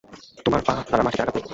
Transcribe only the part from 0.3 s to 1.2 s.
তোমার পা দ্বারা